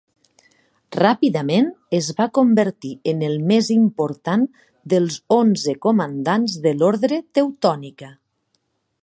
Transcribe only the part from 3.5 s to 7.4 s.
més important dels onze comandants de l'Ordre